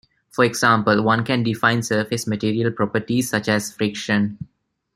For 0.31 0.43
example, 0.43 1.03
one 1.03 1.23
can 1.23 1.43
define 1.43 1.83
surface 1.83 2.25
material 2.25 2.71
properties 2.71 3.29
such 3.29 3.47
as 3.47 3.71
friction. 3.71 4.39